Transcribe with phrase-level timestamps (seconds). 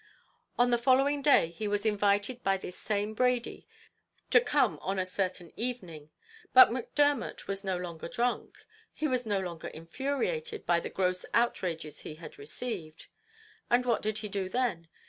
[0.57, 3.67] "On the following day he was invited by this same Brady
[4.31, 6.09] to come on a certain evening;
[6.53, 11.99] but Macdermot was no longer drunk; he was no longer infuriated by the gross outrages
[11.99, 13.09] he had received;
[13.69, 14.87] and what did he do then?